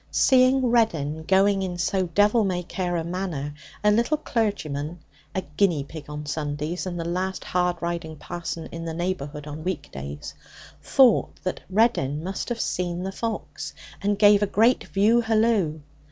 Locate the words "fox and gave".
13.11-14.41